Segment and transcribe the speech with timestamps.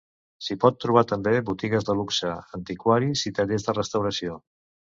[0.45, 4.43] S'hi pot trobar també botigues de luxe, antiquaris i tallers de restauració.